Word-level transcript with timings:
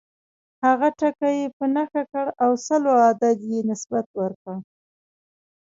هغه 0.65 0.87
ټکی 0.99 1.33
یې 1.39 1.47
په 1.57 1.65
نښه 1.75 2.03
کړ 2.11 2.25
او 2.43 2.51
سلو 2.67 2.91
عدد 3.09 3.37
یې 3.51 3.59
نسبت 3.69 4.05
ورکړ. 4.19 4.57